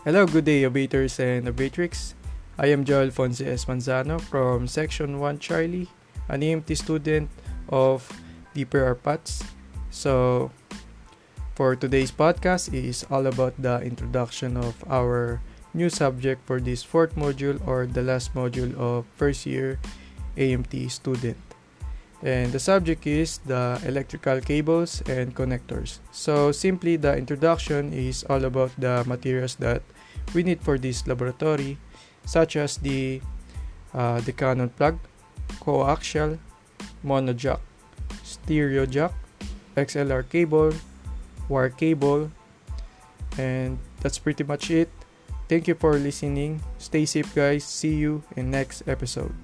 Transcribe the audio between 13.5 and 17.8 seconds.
the introduction of our new subject for this fourth module